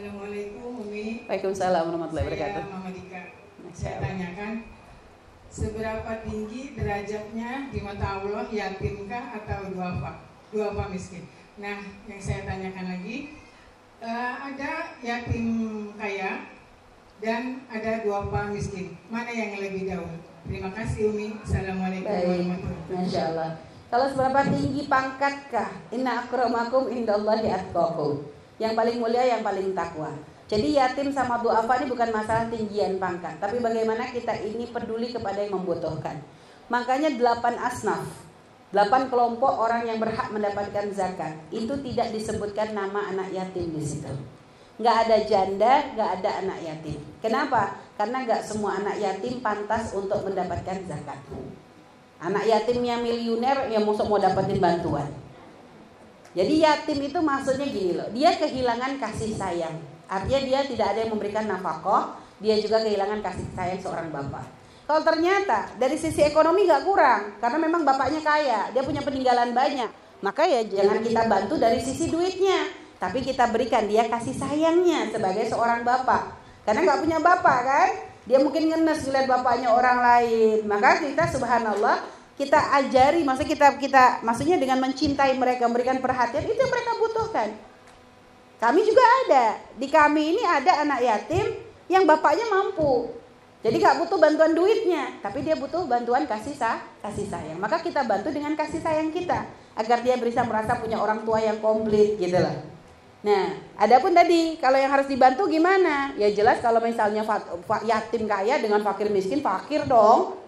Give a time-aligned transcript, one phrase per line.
[0.00, 1.28] Assalamualaikum Umi.
[1.28, 2.64] Waalaikumsalam warahmatullahi wabarakatuh.
[2.64, 3.22] Saya Mama Dika.
[3.68, 4.52] Saya tanyakan
[5.52, 10.24] seberapa tinggi derajatnya di mata Allah yatimkah atau duafa?
[10.56, 11.28] Duafa miskin.
[11.60, 13.44] Nah, yang saya tanyakan lagi
[14.00, 15.48] eh, ada yatim
[16.00, 16.48] kaya
[17.20, 18.96] dan ada duafa miskin.
[19.12, 20.16] Mana yang lebih jauh?
[20.48, 21.36] Terima kasih Umi.
[21.44, 23.04] Assalamualaikum warahmatullahi wabarakatuh.
[23.04, 23.50] Masya Allah.
[23.92, 25.92] Kalau seberapa tinggi pangkatkah?
[25.92, 28.39] Inna akramakum indallahi atqakum.
[28.60, 30.12] Yang paling mulia yang paling takwa.
[30.50, 35.40] Jadi yatim sama duafa ini bukan masalah tinggian pangkat, tapi bagaimana kita ini peduli kepada
[35.40, 36.20] yang membutuhkan.
[36.66, 38.02] Makanya delapan asnaf,
[38.74, 44.10] delapan kelompok orang yang berhak mendapatkan zakat itu tidak disebutkan nama anak yatim di situ.
[44.82, 46.98] Nggak ada janda, nggak ada anak yatim.
[47.22, 47.78] Kenapa?
[47.94, 51.20] Karena nggak semua anak yatim pantas untuk mendapatkan zakat.
[52.20, 55.08] Anak yatimnya miliuner yang mau mau dapetin bantuan.
[56.30, 59.74] Jadi yatim itu maksudnya gini loh, dia kehilangan kasih sayang.
[60.06, 64.46] Artinya dia tidak ada yang memberikan nafkah, dia juga kehilangan kasih sayang seorang bapak.
[64.86, 69.90] Kalau ternyata dari sisi ekonomi gak kurang, karena memang bapaknya kaya, dia punya peninggalan banyak,
[70.22, 72.66] maka ya jangan kita bantu dari sisi duitnya,
[72.98, 76.34] tapi kita berikan dia kasih sayangnya sebagai seorang bapak.
[76.66, 77.88] Karena nggak punya bapak kan,
[78.26, 84.04] dia mungkin ngenes lihat bapaknya orang lain, maka kita subhanallah kita ajari, maksudnya kita kita
[84.24, 87.48] maksudnya dengan mencintai mereka, memberikan perhatian itu yang mereka butuhkan.
[88.56, 89.46] Kami juga ada.
[89.76, 91.60] Di kami ini ada anak yatim
[91.92, 93.12] yang bapaknya mampu.
[93.60, 97.60] Jadi nggak butuh bantuan duitnya, tapi dia butuh bantuan kasih sa kasih sayang.
[97.60, 99.44] Maka kita bantu dengan kasih sayang kita
[99.76, 102.56] agar dia bisa merasa punya orang tua yang komplit gitu loh.
[103.20, 106.16] Nah, adapun tadi kalau yang harus dibantu gimana?
[106.16, 107.20] Ya jelas kalau misalnya
[107.84, 110.39] yatim kaya dengan fakir miskin fakir dong.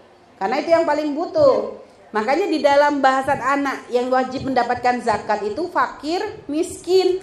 [0.43, 1.79] Karena itu yang paling butuh.
[2.11, 6.19] Makanya di dalam bahasan anak yang wajib mendapatkan zakat itu fakir
[6.51, 7.23] miskin.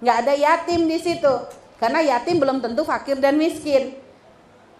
[0.00, 1.34] Nggak ada yatim di situ.
[1.76, 4.00] Karena yatim belum tentu fakir dan miskin.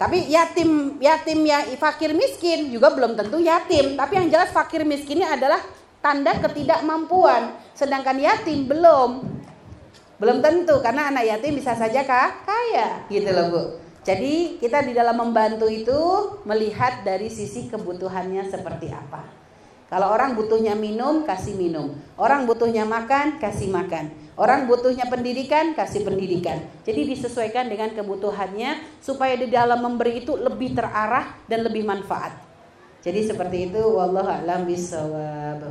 [0.01, 3.93] Tapi yatim yatim ya fakir miskin juga belum tentu yatim.
[3.93, 5.61] Tapi yang jelas fakir miskinnya adalah
[6.01, 7.61] tanda ketidakmampuan.
[7.77, 9.37] Sedangkan yatim belum.
[10.17, 12.09] Belum tentu karena anak yatim bisa saja
[12.41, 13.05] kaya.
[13.13, 15.99] Gitu loh bu jadi kita di dalam membantu itu
[16.47, 19.47] melihat dari sisi kebutuhannya seperti apa
[19.87, 21.95] kalau orang butuhnya minum, kasih minum.
[22.19, 24.11] Orang butuhnya makan, kasih makan.
[24.35, 26.59] Orang butuhnya pendidikan, kasih pendidikan.
[26.83, 32.35] Jadi disesuaikan dengan kebutuhannya supaya di dalam memberi itu lebih terarah dan lebih manfaat.
[33.07, 35.63] Jadi seperti itu wallahu a'lam bishawab.